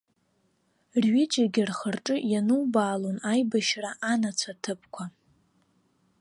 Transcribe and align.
Рҩыџьегьы 1.01 1.63
рхырҿы 1.69 2.15
ианубаалон 2.31 3.17
аибашьра 3.31 3.91
анацәа 4.11 4.53
ҭыԥқәа. 4.61 5.05